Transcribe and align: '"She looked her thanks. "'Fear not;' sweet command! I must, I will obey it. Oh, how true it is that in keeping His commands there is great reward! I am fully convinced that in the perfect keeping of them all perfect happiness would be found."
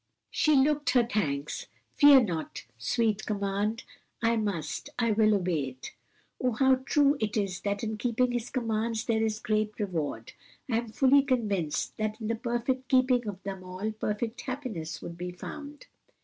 '"She 0.31 0.55
looked 0.55 0.89
her 0.95 1.05
thanks. 1.05 1.67
"'Fear 1.93 2.21
not;' 2.23 2.65
sweet 2.79 3.23
command! 3.27 3.83
I 4.19 4.35
must, 4.35 4.89
I 4.97 5.11
will 5.11 5.35
obey 5.35 5.65
it. 5.65 5.93
Oh, 6.43 6.53
how 6.53 6.77
true 6.87 7.17
it 7.19 7.37
is 7.37 7.59
that 7.59 7.83
in 7.83 7.99
keeping 7.99 8.31
His 8.31 8.49
commands 8.49 9.05
there 9.05 9.23
is 9.23 9.37
great 9.37 9.79
reward! 9.79 10.33
I 10.67 10.77
am 10.79 10.87
fully 10.89 11.21
convinced 11.21 11.95
that 11.97 12.19
in 12.19 12.29
the 12.29 12.35
perfect 12.35 12.87
keeping 12.87 13.27
of 13.27 13.43
them 13.43 13.63
all 13.63 13.91
perfect 13.91 14.41
happiness 14.41 15.03
would 15.03 15.19
be 15.19 15.29
found." 15.31 15.85